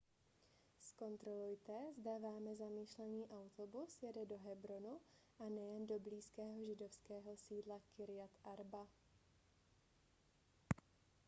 zkontrolujte 0.87 1.73
zda 1.97 2.17
vámi 2.19 2.55
zamýšlený 2.55 3.27
autobus 3.29 4.01
jede 4.03 4.25
do 4.25 4.37
hebronu 4.37 4.99
a 5.39 5.49
ne 5.49 5.61
jen 5.61 5.87
do 5.87 5.99
blízkého 5.99 6.63
židovského 6.65 7.37
sídla 7.37 7.79
kirjat 7.95 8.31
arba 8.43 8.87